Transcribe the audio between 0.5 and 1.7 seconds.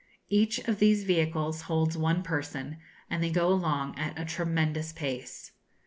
of these vehicles